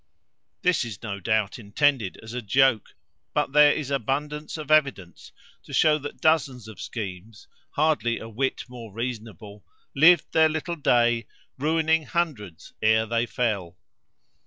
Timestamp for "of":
4.57-4.71, 6.67-6.81